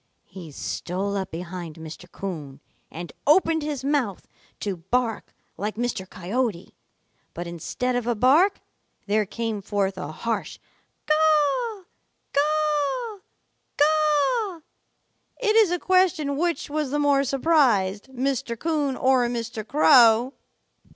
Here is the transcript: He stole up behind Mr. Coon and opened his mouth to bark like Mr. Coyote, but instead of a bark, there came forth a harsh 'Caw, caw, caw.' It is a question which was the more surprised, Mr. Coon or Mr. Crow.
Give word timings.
He 0.25 0.51
stole 0.51 1.15
up 1.15 1.29
behind 1.29 1.75
Mr. 1.75 2.11
Coon 2.11 2.59
and 2.89 3.13
opened 3.27 3.61
his 3.61 3.83
mouth 3.83 4.27
to 4.61 4.77
bark 4.77 5.31
like 5.57 5.75
Mr. 5.75 6.09
Coyote, 6.09 6.73
but 7.35 7.45
instead 7.45 7.95
of 7.95 8.07
a 8.07 8.15
bark, 8.15 8.61
there 9.05 9.27
came 9.27 9.61
forth 9.61 9.99
a 9.99 10.11
harsh 10.11 10.57
'Caw, 11.05 11.83
caw, 12.33 13.19
caw.' 13.77 14.61
It 15.39 15.55
is 15.55 15.69
a 15.69 15.77
question 15.77 16.35
which 16.35 16.67
was 16.67 16.89
the 16.89 16.97
more 16.97 17.23
surprised, 17.23 18.05
Mr. 18.07 18.57
Coon 18.57 18.95
or 18.95 19.27
Mr. 19.27 19.63
Crow. 19.63 20.33